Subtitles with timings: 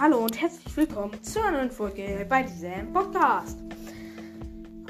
[0.00, 3.58] Hallo und herzlich willkommen zu einer neuen Folge bei diesem Podcast.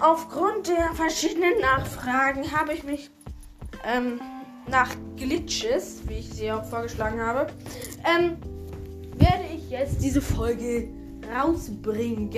[0.01, 3.11] Aufgrund der verschiedenen Nachfragen habe ich mich
[3.87, 4.21] ähm,
[4.67, 7.47] nach Glitches, wie ich sie auch vorgeschlagen habe,
[8.05, 8.37] ähm,
[9.17, 10.91] werde ich jetzt diese Folge
[11.35, 12.31] rausbringen.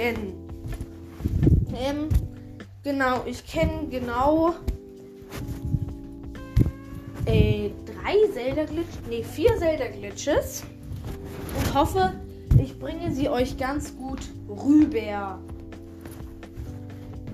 [1.74, 2.08] Ähm,
[2.84, 4.54] genau, ich kenne genau
[7.24, 10.62] äh, drei Zelda-Glitches, nee, vier Zelda-Glitches
[11.58, 12.12] und hoffe,
[12.70, 15.38] ich bringe sie euch ganz gut rüber.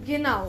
[0.06, 0.48] Genau.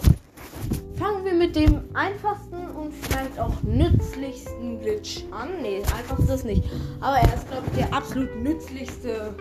[0.97, 5.61] Fangen wir mit dem einfachsten und vielleicht auch nützlichsten Glitch an.
[5.61, 6.63] Nee, einfach ist es nicht.
[7.01, 9.35] Aber er ist, glaube ich, der absolut nützlichste,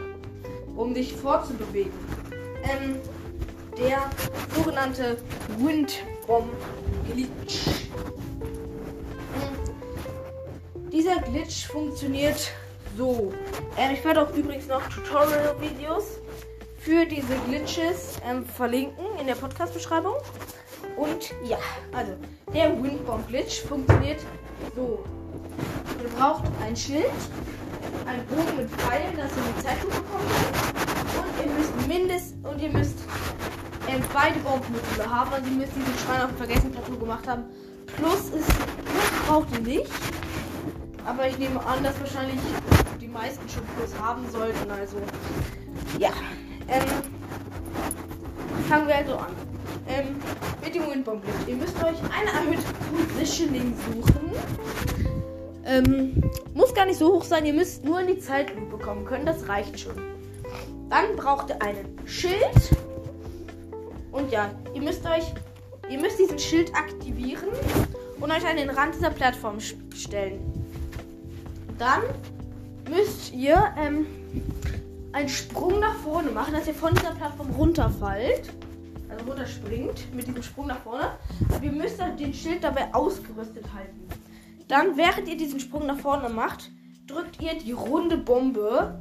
[0.74, 1.92] um dich fortzubewegen.
[2.64, 2.96] Ähm,
[3.78, 4.10] der
[4.54, 5.16] sogenannte
[5.58, 6.50] Windbomb
[7.12, 7.66] Glitch.
[10.74, 10.90] Hm.
[10.90, 12.52] Dieser Glitch funktioniert
[12.96, 13.32] so.
[13.76, 16.18] Ähm, ich werde auch übrigens noch Tutorial-Videos
[16.78, 20.14] für diese Glitches ähm, verlinken in der Podcast-Beschreibung.
[20.96, 21.58] Und ja,
[21.92, 22.12] also
[22.54, 24.20] der Windbomb Glitch funktioniert
[24.74, 25.04] so.
[26.02, 27.10] Ihr braucht ein Schild,
[28.06, 30.24] ein Bogen mit Pfeilen, dass ihr die Zeitlupe bekommt.
[31.18, 32.98] Und ihr müsst mindestens und ihr müsst
[33.88, 35.32] ähm, beide Bombenmodule haben.
[35.32, 37.44] Also ihr müsst diesen Schrein auf dem vergessen Plateau gemacht haben.
[37.96, 38.46] Plus Plus
[39.26, 39.90] braucht ihr nicht.
[41.04, 42.40] Aber ich nehme an, dass wahrscheinlich
[43.06, 44.70] die meisten schon Plus haben sollten.
[44.70, 44.96] Also
[45.98, 46.10] ja.
[46.68, 46.82] Ähm,
[48.68, 49.32] fangen wir also an.
[49.88, 50.16] Ähm,
[50.62, 52.62] mit dem Windbomb Ihr müsst euch eine erhöhte
[53.14, 54.32] Positioning suchen.
[55.64, 57.46] Ähm, muss gar nicht so hoch sein.
[57.46, 59.26] Ihr müsst nur in die Zeitlupe kommen können.
[59.26, 59.94] Das reicht schon.
[60.90, 62.76] Dann braucht ihr einen Schild.
[64.10, 65.24] Und ja, ihr müsst euch,
[65.88, 67.48] ihr müsst diesen Schild aktivieren
[68.18, 70.40] und euch an den Rand dieser Plattform stellen.
[71.78, 72.02] Dann
[72.88, 74.06] müsst ihr ähm,
[75.12, 78.52] einen Sprung nach vorne machen, dass ihr von dieser Plattform runterfallt.
[79.08, 81.12] Also runterspringt mit diesem Sprung nach vorne.
[81.48, 84.06] Aber ihr müsst den Schild dabei ausgerüstet halten.
[84.68, 86.70] Dann, während ihr diesen Sprung nach vorne macht,
[87.06, 88.98] drückt ihr die runde Bombe,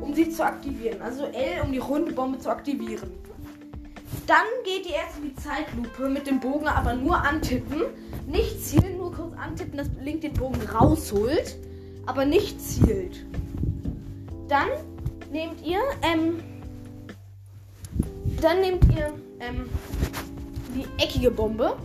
[0.00, 1.00] um sie zu aktivieren.
[1.00, 3.10] Also L, um die runde Bombe zu aktivieren.
[4.26, 7.82] Dann geht ihr erst in die Zeitlupe mit dem Bogen aber nur antippen.
[8.26, 11.56] Nicht zielen, nur kurz antippen, dass Link den Bogen rausholt,
[12.06, 13.24] aber nicht zielt.
[14.48, 14.68] Dann
[15.30, 16.40] nehmt ihr, ähm,
[18.40, 19.68] dann nehmt ihr ähm,
[20.74, 21.76] die eckige Bombe,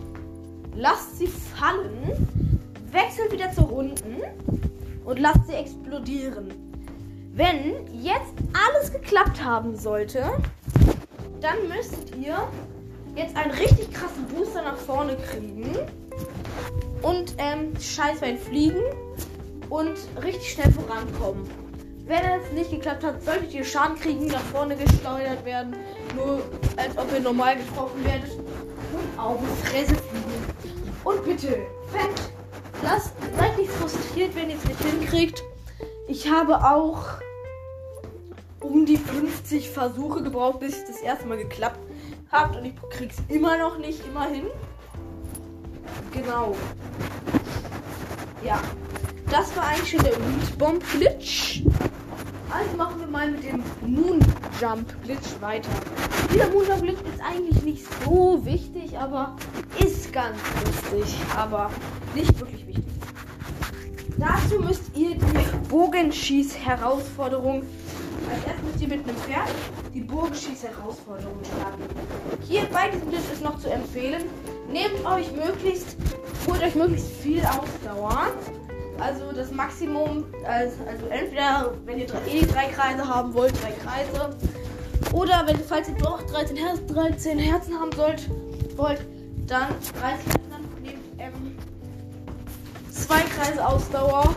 [0.74, 2.28] lasst sie fallen,
[2.90, 4.16] wechselt wieder zur runden
[5.04, 6.52] und lasst sie explodieren.
[7.32, 10.24] Wenn jetzt alles geklappt haben sollte,
[11.40, 12.36] dann müsst ihr
[13.16, 15.74] jetzt einen richtig krassen Booster nach vorne kriegen
[17.02, 18.82] und ähm, Scheißwein fliegen
[19.70, 21.48] und richtig schnell vorankommen.
[22.06, 25.76] Wenn es nicht geklappt hat, solltet ihr Schaden kriegen, nach vorne gesteuert werden.
[26.16, 26.42] Nur
[26.76, 28.32] als ob ihr normal getroffen werdet.
[28.32, 30.44] Und auf die Fresse fliegen.
[31.04, 32.20] Und bitte, fängt,
[32.82, 35.42] lasst, seid nicht frustriert, wenn ihr es nicht hinkriegt.
[36.08, 37.04] Ich habe auch
[38.58, 41.78] um die 50 Versuche gebraucht, bis es das erste Mal geklappt
[42.32, 42.56] hat.
[42.56, 44.46] Und ich krieg's immer noch nicht, immerhin.
[46.12, 46.56] Genau.
[48.44, 48.60] Ja.
[49.30, 51.62] Das war eigentlich schon der Windbomb Glitch.
[52.50, 54.18] Also machen wir mal mit dem Moon
[54.60, 55.70] Jump Glitch weiter.
[56.34, 59.36] Dieser Moon Jump Glitch ist eigentlich nicht so wichtig, aber
[59.78, 61.70] ist ganz lustig, aber
[62.12, 62.84] nicht wirklich wichtig.
[64.18, 67.62] Dazu müsst ihr die Bogenschieß-Herausforderung.
[68.28, 69.48] Als erstes müsst ihr mit einem Pferd
[69.94, 71.82] die Bogenschieß-Herausforderung starten.
[72.48, 74.24] Hier bei diesem Glitch ist noch zu empfehlen,
[74.72, 75.96] nehmt euch möglichst,
[76.48, 78.32] holt euch möglichst viel Ausdauer
[79.00, 83.72] also das Maximum, also, also entweder, wenn ihr drei, eh drei Kreise haben wollt, drei
[83.72, 84.36] Kreise.
[85.12, 88.28] Oder wenn, falls ihr doch 13 Herzen, 13 Herzen haben sollt,
[88.76, 89.00] wollt,
[89.46, 89.68] dann
[89.98, 90.50] 30 Herzen,
[90.82, 91.56] nehmt ähm,
[92.92, 94.34] zwei Kreise Ausdauer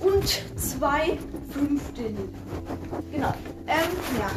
[0.00, 1.18] und zwei
[1.50, 2.14] Fünftel.
[3.12, 3.34] Genau.
[3.66, 4.30] Ähm, ja.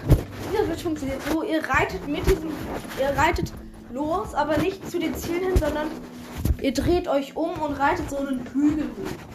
[0.52, 2.52] Dieser Switch funktioniert so, ihr reitet mit diesem,
[3.00, 3.54] ihr reitet
[3.94, 5.88] los, aber nicht zu den Zielen hin, sondern
[6.62, 9.31] ihr dreht euch um und reitet so einen Hügel hoch.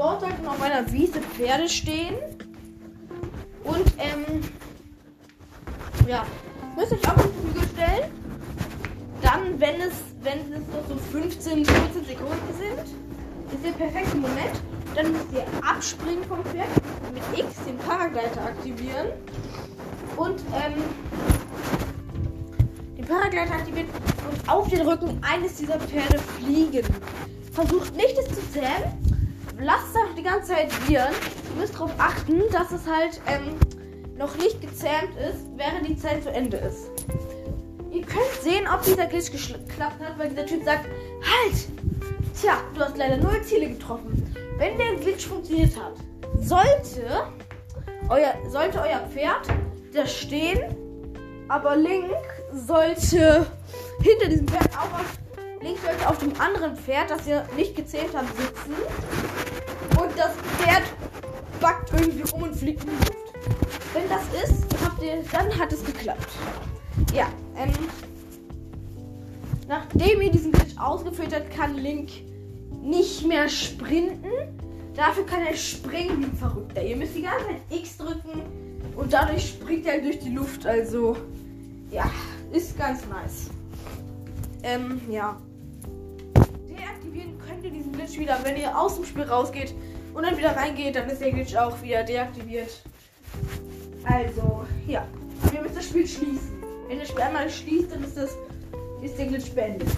[0.00, 2.14] Dort sollten auf einer Wiese Pferde stehen.
[3.64, 4.40] Und, ähm,
[6.08, 6.24] ja,
[6.74, 8.10] müsst euch auf den Flügel stellen.
[9.20, 9.92] Dann, wenn es,
[10.22, 12.80] wenn es noch so 15, 14 Sekunden sind,
[13.52, 14.62] ist der perfekte Moment.
[14.94, 16.70] Dann müsst ihr abspringen vom Pferd,
[17.12, 19.08] mit X den Paragleiter aktivieren
[20.16, 20.82] und ähm,
[22.96, 23.88] den Paragleiter aktivieren
[24.30, 26.86] und auf den Rücken eines dieser Pferde fliegen.
[27.52, 29.10] Versucht nicht es zu zählen,
[29.62, 31.12] lasst es auch die ganze Zeit viren.
[31.54, 33.56] Ihr müsst darauf achten, dass es halt ähm,
[34.16, 36.90] noch nicht gezähmt ist, während die Zeit zu Ende ist.
[37.90, 41.68] Ihr könnt sehen, ob dieser Glitch geklappt hat, weil dieser Typ sagt, halt!
[42.40, 44.34] Tja, du hast leider null Ziele getroffen.
[44.56, 45.94] Wenn der Glitch funktioniert hat,
[46.40, 47.26] sollte
[48.08, 49.48] euer, sollte euer Pferd
[49.92, 50.76] da stehen,
[51.48, 52.10] aber Link
[52.52, 53.46] sollte
[54.02, 55.18] hinter diesem Pferd auch auf,
[55.60, 58.74] Link sollte auf dem anderen Pferd, das ihr nicht gezählt habt, sitzen.
[60.20, 60.82] Das Pferd
[61.62, 63.32] backt irgendwie rum und fliegt in die Luft.
[63.94, 64.66] Wenn das ist,
[65.02, 66.28] ihr, dann hat es geklappt.
[67.14, 67.26] Ja,
[67.56, 67.72] ähm,
[69.66, 72.10] nachdem ihr diesen Glitch ausgeführt habt, kann Link
[72.82, 74.28] nicht mehr sprinten.
[74.94, 76.84] Dafür kann er springen wie ein Verrückter.
[76.84, 78.42] Ihr müsst die ganze Zeit X drücken
[78.96, 80.66] und dadurch springt er durch die Luft.
[80.66, 81.16] Also,
[81.90, 82.10] ja,
[82.52, 83.48] ist ganz nice.
[84.64, 85.40] Ähm, ja.
[86.68, 89.74] Deaktivieren könnt ihr diesen Glitch wieder, wenn ihr aus dem Spiel rausgeht
[90.14, 92.82] und dann wieder reingeht, dann ist der Glitch auch wieder deaktiviert.
[94.04, 95.06] Also, ja.
[95.50, 96.62] Wir müssen das Spiel schließen.
[96.88, 98.36] Wenn das Spiel einmal schließt, dann ist das
[99.02, 99.88] ist der Glitch beendet.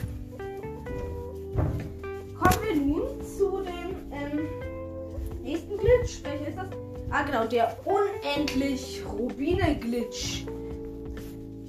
[2.38, 4.48] Kommen wir nun zu dem ähm,
[5.42, 6.22] nächsten Glitch.
[6.22, 6.68] Welcher ist das?
[7.10, 10.46] Ah, genau, der unendlich Rubine-Glitch.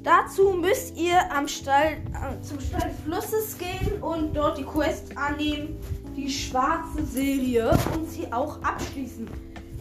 [0.03, 5.17] Dazu müsst ihr am Stall, äh, zum Stall des Flusses gehen und dort die Quest
[5.17, 5.79] annehmen,
[6.15, 9.27] die schwarze Serie und sie auch abschließen.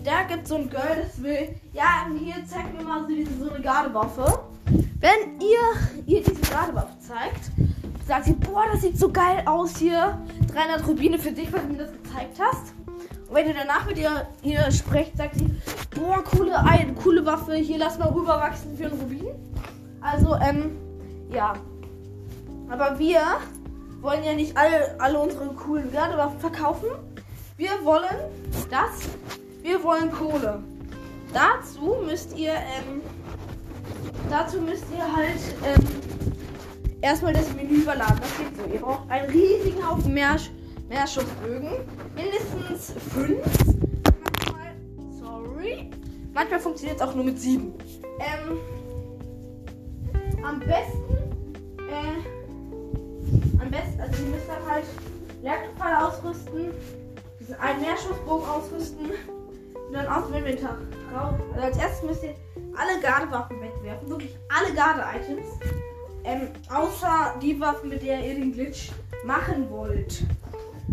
[0.05, 3.39] Da gibt es so ein Girl, das will, ja, hier zeigt mir mal so, diese,
[3.39, 4.41] so eine Gardewaffe.
[5.01, 7.51] Wenn ihr ihr diese Gardewaffe zeigt,
[8.07, 10.19] sagt sie, boah, das sieht so geil aus hier.
[10.53, 12.75] 300 Rubine für dich, weil du mir das gezeigt hast.
[13.29, 15.51] Und wenn ihr danach mit ihr, ihr sprecht, sagt sie,
[15.95, 19.29] boah, coole, eine coole Waffe, hier lass mal rüberwachsen für einen Rubin.
[20.01, 20.73] Also, ähm,
[21.31, 21.55] ja.
[22.69, 23.21] Aber wir
[24.03, 26.89] wollen ja nicht alle, alle unsere coolen Gardewaffen verkaufen.
[27.57, 28.17] Wir wollen
[28.71, 29.09] das.
[29.63, 30.61] Wir wollen Kohle.
[31.33, 33.01] Dazu müsst ihr, ähm,
[34.29, 35.87] dazu müsst ihr halt, ähm,
[37.01, 38.19] erstmal das Menü überladen.
[38.21, 38.73] Das geht so.
[38.73, 40.37] Ihr braucht einen riesigen Haufen mehr,
[40.89, 41.71] Meerschussbögen.
[42.17, 43.47] Mindestens fünf.
[44.25, 44.75] Manchmal,
[45.21, 45.91] sorry.
[46.35, 47.73] Manchmal funktioniert es auch nur mit sieben.
[48.19, 48.59] Ähm,
[50.45, 51.02] am besten,
[54.23, 54.85] ihr müsst dann halt
[55.43, 56.71] Jagdpfeil ausrüsten,
[57.41, 59.11] diesen einen Meerschussbogen ausrüsten
[59.87, 60.79] und dann aus dem Inventar
[61.15, 61.35] raus.
[61.55, 62.35] Also als erstes müsst ihr
[62.77, 65.49] alle Gardewaffen wegwerfen, wirklich alle Garde-Items,
[66.25, 68.91] ähm, außer die Waffen, mit der ihr den Glitch
[69.25, 70.23] machen wollt.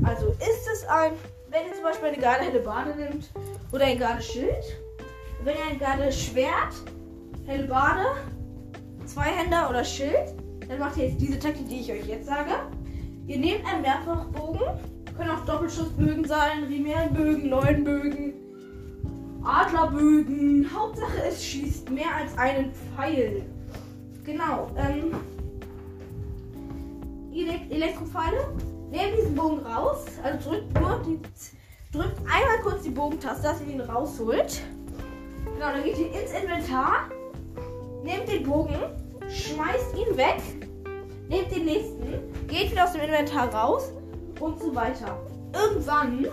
[0.03, 1.13] Also ist es ein,
[1.49, 3.29] wenn ihr zum Beispiel eine Garde helle Bade nimmt
[3.71, 4.63] oder ein Garde Schild,
[5.43, 6.73] wenn ihr ein Garde Schwert,
[7.45, 8.05] helle Bade
[9.05, 10.33] Zweihänder oder Schild,
[10.67, 12.51] dann macht ihr jetzt diese Taktik, die ich euch jetzt sage.
[13.29, 14.59] Ihr nehmt einen Mehrfachbogen,
[15.15, 18.33] können auch Doppelschussbögen sein, Rimärenbögen, Leuenbögen,
[19.43, 20.67] Adlerbögen.
[20.73, 23.43] Hauptsache es schießt mehr als einen Pfeil.
[24.25, 24.71] Genau.
[24.77, 25.11] Ähm,
[27.69, 28.47] Elektropfeile.
[28.89, 30.05] Nehmt diesen Bogen raus.
[30.23, 31.19] Also drückt nur die,
[31.95, 34.63] drückt einmal kurz die Bogentaste, dass ihr ihn rausholt.
[35.53, 37.11] Genau, dann geht ihr ins Inventar.
[38.03, 38.75] Nehmt den Bogen,
[39.29, 40.41] schmeißt ihn weg,
[41.29, 43.93] nehmt den nächsten, geht wieder aus dem Inventar raus
[44.39, 45.17] und so weiter.
[45.53, 46.27] Irgendwann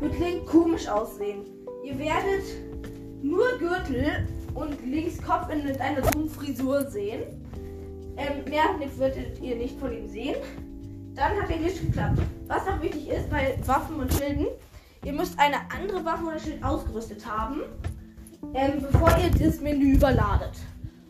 [0.00, 1.44] wird Link komisch aussehen.
[1.84, 2.44] Ihr werdet
[3.22, 7.22] nur Gürtel und links Kopf in einer dummen Frisur sehen.
[8.16, 8.64] Ähm, mehr
[8.96, 10.36] würdet ihr nicht von ihm sehen.
[11.14, 12.18] Dann hat der Glitch geklappt.
[12.46, 14.46] Was noch wichtig ist bei Waffen und Schilden,
[15.04, 17.62] ihr müsst eine andere Waffe oder Schild ausgerüstet haben,
[18.54, 20.52] ähm, bevor ihr das Menü überladet.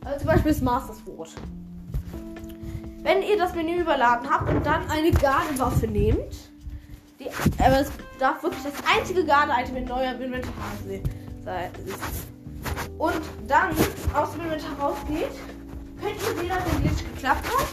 [0.05, 1.31] Also zum Beispiel das Master Sword.
[3.05, 6.51] Wenn ihr das Menü überladen habt und dann eine Gardewaffe nehmt,
[7.21, 7.29] die,
[7.63, 10.51] aber es darf wirklich das einzige Garde-Item in neuer Inventar
[11.45, 11.71] sein.
[12.97, 13.73] Und dann
[14.15, 15.31] aus dem Inventar rausgeht,
[16.01, 17.67] könnt ihr sehen, dass der Glitch geklappt hat,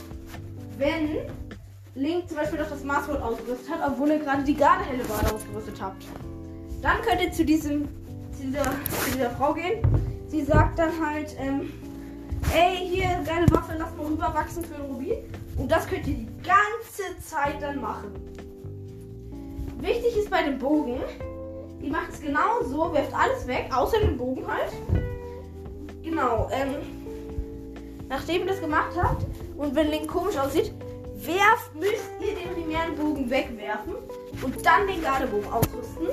[0.78, 1.10] wenn
[1.96, 5.82] Link zum Beispiel noch das Maßwort ausgerüstet hat, obwohl ihr gerade die Gardehelle Bade ausgerüstet
[5.82, 6.04] habt.
[6.82, 7.88] Dann könnt ihr zu diesem
[8.34, 9.82] zu dieser, zu dieser Frau gehen.
[10.28, 11.72] Sie sagt dann halt, ähm,
[12.54, 15.18] ey, hier, geile Waffe, lass mal rüberwachsen für ein Rubin.
[15.58, 18.12] Und das könnt ihr die ganze Zeit dann machen.
[19.80, 21.02] Wichtig ist bei dem Bogen,
[21.82, 24.72] ihr macht es genau so, werft alles weg, außer den Bogen halt.
[26.04, 26.76] Genau, ähm,
[28.10, 29.26] nachdem ihr das gemacht habt
[29.58, 30.72] und wenn Link komisch aussieht,
[31.16, 33.96] werft, müsst ihr den primären Bogen wegwerfen
[34.44, 36.08] und dann den Gardebogen ausrüsten.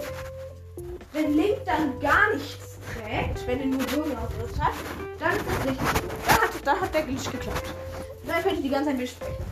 [1.12, 4.72] Wenn Link dann gar nichts trägt, wenn er nur Bogen ausgerüstet hat,
[5.18, 6.10] dann ist das richtig.
[6.26, 7.74] Dann hat, dann hat der Glitch geklappt.
[8.26, 9.44] Dann könnt ihr die ganze Zeit besprechen.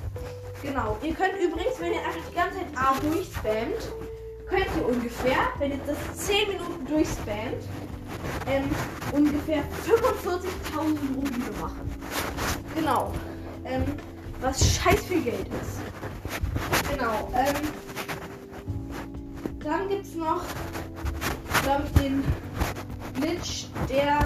[0.63, 0.99] Genau.
[1.03, 3.93] Ihr könnt übrigens, wenn ihr einfach die ganze Zeit A durchspammt,
[4.49, 7.63] könnt ihr ungefähr, wenn ihr das 10 Minuten durchspammt,
[8.47, 8.71] ähm,
[9.13, 11.91] ungefähr 45.000 Rubine machen.
[12.75, 13.13] Genau.
[13.65, 13.85] Ähm,
[14.41, 16.91] was scheiß viel Geld ist.
[16.91, 17.31] Genau.
[17.35, 17.55] Ähm,
[19.61, 20.43] dann gibt es noch,
[21.63, 22.25] glaube ich, den
[23.17, 24.19] Glitch, der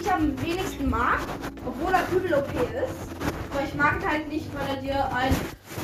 [0.00, 1.20] ich am wenigsten mag,
[1.66, 3.08] obwohl er übel OP ist.
[3.52, 5.36] Aber ich mag ihn halt nicht, weil er dir einen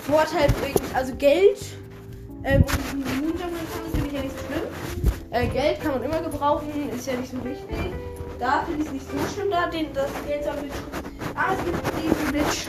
[0.07, 0.81] Vorteil bringt.
[0.95, 1.59] Also Geld
[2.45, 4.63] ähm, und Moonjump ist finde ich ja nicht so schlimm.
[5.31, 7.93] Äh, Geld kann man immer gebrauchen, ist ja nicht so wichtig.
[8.39, 10.71] Da finde ich es nicht so schlimm, da den, das Geld zu haben.
[11.35, 12.67] Aber es gibt diesen Glitch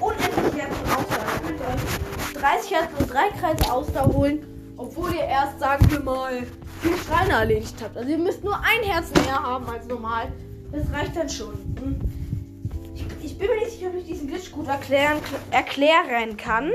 [0.00, 1.24] unendlich Herzen Ausdauer.
[1.42, 6.00] Ihr könnt euch 30 Herzen und 3 Kreise Ausdauer holen, obwohl ihr erst, sagen wir
[6.00, 6.42] mal,
[6.82, 7.96] vier Schreine erledigt habt.
[7.96, 10.32] Also ihr müsst nur ein Herz mehr haben als normal.
[10.72, 11.54] Das reicht dann schon.
[11.80, 12.00] Hm.
[12.94, 15.18] Ich, ich bin mir nicht sicher, ob ich diesen Glitch gut erklären,
[15.50, 16.70] erklären kann.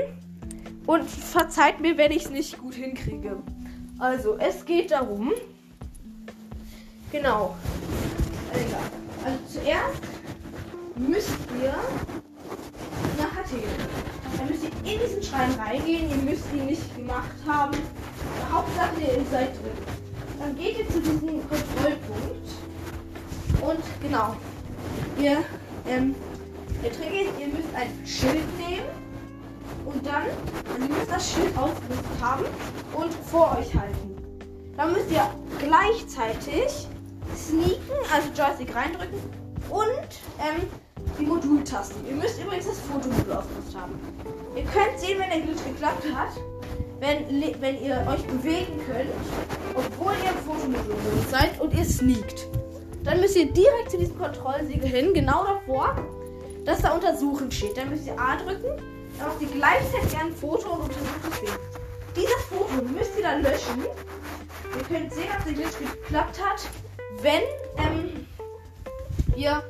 [0.86, 3.36] Und verzeiht mir, wenn ich es nicht gut hinkriege.
[3.98, 5.32] Also, es geht darum.
[7.12, 7.56] Genau.
[9.24, 10.02] Also zuerst
[10.96, 11.74] müsst ihr
[13.18, 13.62] nach Athen.
[14.38, 16.08] Dann müsst ihr in diesen Schrein reingehen.
[16.10, 17.76] Ihr müsst ihn nicht gemacht haben.
[18.78, 19.72] Hauptsache ihr seid drin.
[20.38, 22.48] Dann geht ihr zu diesem Kontrollpunkt.
[23.60, 24.36] Und genau.
[25.18, 25.38] Ihr,
[25.88, 26.14] ähm,
[26.82, 28.86] der Trick ihr müsst ein Schild nehmen.
[29.84, 32.44] Und dann, also ihr müsst das Schild ausgerüstet haben
[32.94, 34.16] und vor euch halten.
[34.76, 36.86] Dann müsst ihr gleichzeitig
[37.36, 39.18] sneaken, also Joystick reindrücken
[39.70, 40.08] und
[40.38, 40.68] ähm,
[41.18, 41.96] die Modultaste.
[42.08, 43.98] Ihr müsst übrigens das Fotomodul ausgerüstet haben.
[44.54, 46.30] Ihr könnt sehen, wenn der Glitch geklappt hat,
[47.00, 47.28] wenn,
[47.60, 49.10] wenn ihr euch bewegen könnt,
[49.74, 50.96] obwohl ihr im Fotomodul
[51.30, 52.48] seid und ihr sneakt.
[53.04, 55.96] Dann müsst ihr direkt zu diesem Kontrollsiegel hin, genau davor,
[56.64, 57.76] dass da untersuchen steht.
[57.76, 58.82] Dann müsst ihr A drücken,
[59.18, 61.50] dann macht ihr gleichzeitig ein Foto und untersucht das Ding.
[62.16, 63.84] Dieses Foto müsst ihr dann löschen.
[64.76, 66.68] Ihr könnt sehen, ob der Glitch geklappt hat,
[67.22, 67.42] wenn
[67.78, 68.26] ähm,
[69.36, 69.62] ihr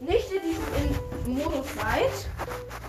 [0.00, 2.28] nicht in diesem Modus seid,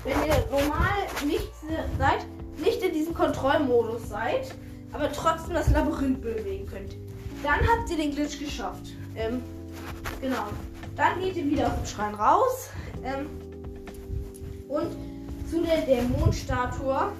[0.04, 1.52] wenn ihr normal nicht
[1.98, 2.26] seid,
[2.64, 4.54] nicht in diesem Kontrollmodus seid,
[4.92, 6.96] aber trotzdem das Labyrinth bewegen könnt.
[7.44, 8.94] Dann habt ihr den Glitch geschafft.
[9.16, 9.42] Ähm,
[10.22, 10.46] genau.
[10.96, 12.70] Dann geht ihr wieder aus dem Schrein raus
[13.04, 13.28] ähm,
[14.70, 14.96] und
[15.50, 17.12] zu der Dämonenstatue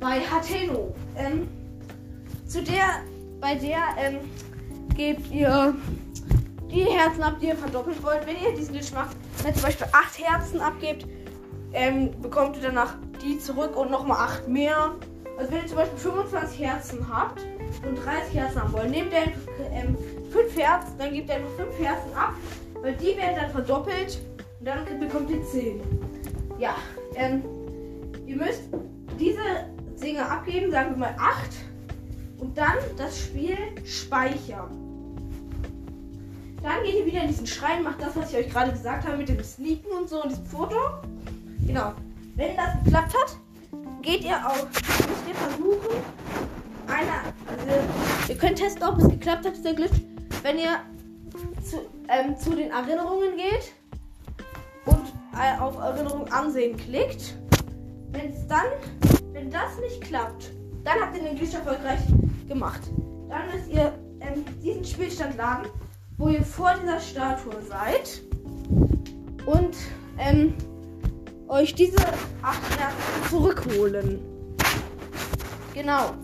[0.00, 0.94] bei Hateno.
[1.16, 1.48] Ähm,
[2.46, 3.02] zu der,
[3.40, 4.18] bei der ähm,
[4.94, 5.74] gebt ihr
[6.70, 8.26] die Herzen ab, die ihr verdoppeln wollt.
[8.26, 11.06] Wenn ihr diesen Glitch macht, wenn ihr zum Beispiel 8 Herzen abgebt,
[11.72, 14.92] ähm, bekommt ihr danach die zurück und nochmal 8 mehr.
[15.38, 17.40] Also wenn ihr zum Beispiel 25 Herzen habt
[17.86, 19.32] und 30 Herzen haben wollt, nehmt ihr
[19.72, 19.96] ähm,
[20.30, 22.34] 5 Herzen, dann gebt ihr einfach 5 Herzen ab,
[22.82, 24.20] weil die werden dann verdoppelt
[24.60, 25.80] und dann bekommt ihr 10.
[26.58, 26.76] Ja,
[27.16, 27.42] ähm,
[28.26, 28.62] ihr müsst
[29.18, 29.40] diese
[30.00, 31.50] Dinge abgeben, sagen wir mal 8
[32.38, 34.70] und dann das Spiel speichern.
[36.62, 39.18] Dann geht ihr wieder in diesen Schrein, macht das, was ich euch gerade gesagt habe
[39.18, 40.76] mit dem Sneaken und so und diesem Foto.
[41.66, 41.92] Genau.
[42.36, 43.36] Wenn das geklappt hat,
[44.02, 46.02] geht ihr auf, müsst ihr versuchen,
[46.88, 50.00] einer, also ihr könnt testen, ob es geklappt hat, dieser Glitch,
[50.42, 50.80] wenn ihr
[51.62, 53.72] zu, ähm, zu den Erinnerungen geht
[54.86, 57.36] und äh, auf Erinnerung ansehen klickt.
[58.10, 58.66] Wenn es dann,
[59.32, 60.50] wenn das nicht klappt,
[60.82, 62.00] dann habt ihr den Glitch erfolgreich
[62.48, 62.80] gemacht.
[63.28, 65.68] Dann müsst ihr ähm, diesen Spielstand laden,
[66.18, 68.22] wo ihr vor dieser Statue seid
[69.46, 69.76] und
[70.18, 70.54] ähm,
[71.54, 71.96] euch diese
[72.42, 74.20] acht Herzen zurückholen.
[75.72, 76.14] Genau.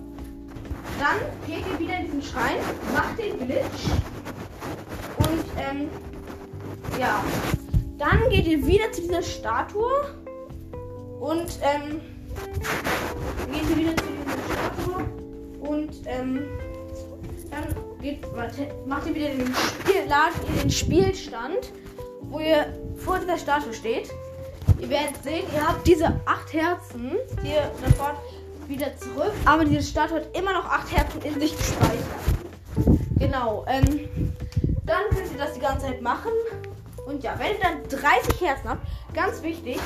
[0.99, 2.57] Dann geht ihr wieder in diesen Schrein,
[2.93, 3.89] macht den Glitch
[5.19, 5.89] und ähm,
[6.99, 7.25] ja,
[7.97, 10.15] dann geht ihr wieder zu dieser Statue
[11.21, 12.01] und ähm,
[13.53, 15.05] geht ihr wieder zu dieser Statue
[15.61, 16.43] und ähm,
[17.51, 18.21] dann geht,
[18.87, 21.73] macht ihr wieder den Spiel, ladet ihr den Spielstand,
[22.23, 24.11] wo ihr vor dieser Statue steht.
[24.79, 28.17] Ihr werdet sehen, ihr habt diese acht Herzen hier sofort
[28.67, 31.99] wieder zurück, aber diese Statue hat immer noch acht Herzen in sich gespeichert.
[33.19, 34.09] Genau, ähm,
[34.87, 36.33] dann könnt ihr das die ganze Zeit machen.
[37.07, 39.79] Und ja, wenn ihr dann 30 Herzen habt, ganz wichtig,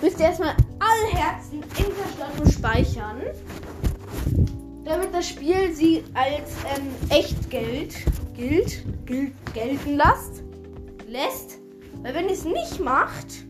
[0.00, 3.22] müsst ihr erstmal alle Herzen in der Statue speichern
[4.84, 7.94] damit das Spiel sie als ähm, Echtgeld
[8.34, 10.42] gilt, gilt, gelten lasst,
[11.06, 11.58] lässt.
[12.02, 13.46] Weil wenn ihr es nicht macht,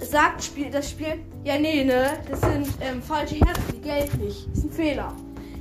[0.00, 4.48] sagt Spiel, das Spiel, ja nee, ne, das sind ähm, falsche Herzen, die gelten nicht.
[4.48, 5.14] Das ist ein Fehler.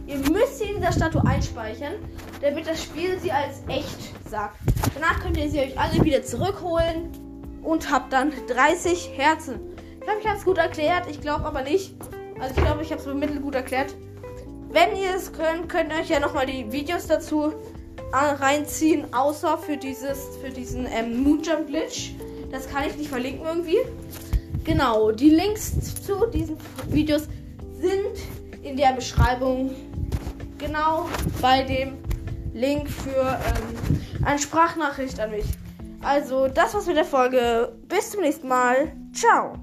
[0.08, 1.94] Ihr müsst sie in der Statue einspeichern,
[2.41, 4.58] damit das Spiel sie als echt sagt.
[4.94, 7.12] Danach könnt ihr sie euch alle wieder zurückholen
[7.63, 9.60] und habt dann 30 Herzen.
[10.00, 11.10] Ich glaube, ich habe es gut erklärt.
[11.10, 11.96] Ich glaube aber nicht.
[12.39, 13.96] Also ich glaube, ich habe es mittelgut erklärt.
[14.70, 17.53] Wenn ihr es könnt, könnt ihr euch ja nochmal die Videos dazu
[18.13, 22.12] reinziehen, außer für dieses, für diesen ähm, Moonjump Glitch.
[22.52, 23.78] Das kann ich nicht verlinken irgendwie.
[24.64, 27.28] Genau, die Links zu diesen Videos
[27.80, 29.75] sind in der Beschreibung.
[30.58, 31.08] Genau
[31.42, 31.98] bei dem
[32.54, 35.46] Link für ähm, eine Sprachnachricht an mich.
[36.02, 37.74] Also, das war's mit der Folge.
[37.88, 38.92] Bis zum nächsten Mal.
[39.14, 39.56] Ciao.